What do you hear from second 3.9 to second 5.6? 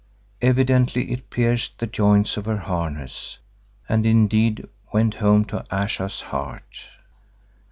indeed went home